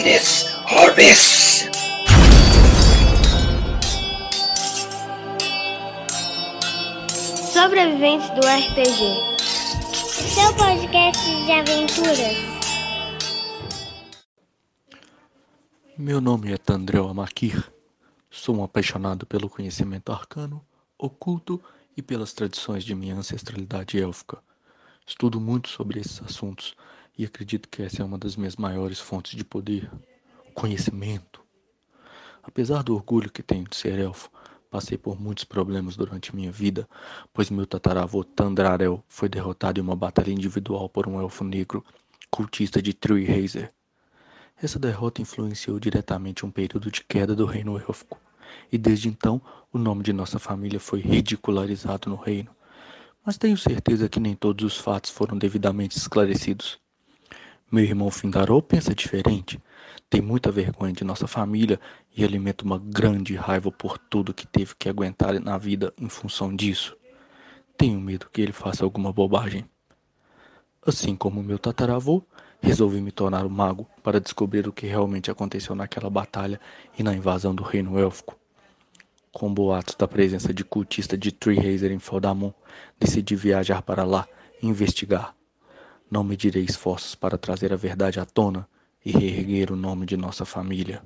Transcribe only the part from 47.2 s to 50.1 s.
do reino élfico, e desde então o nome